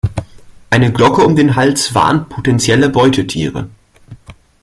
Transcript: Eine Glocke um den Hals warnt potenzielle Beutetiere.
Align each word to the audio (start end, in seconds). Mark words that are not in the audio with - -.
Eine 0.71 0.91
Glocke 0.91 1.23
um 1.23 1.35
den 1.35 1.55
Hals 1.55 1.93
warnt 1.93 2.29
potenzielle 2.29 2.89
Beutetiere. 2.89 3.69